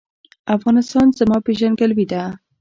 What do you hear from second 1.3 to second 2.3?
پیژندګلوي ده